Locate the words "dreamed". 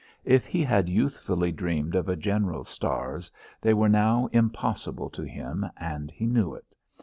1.51-1.93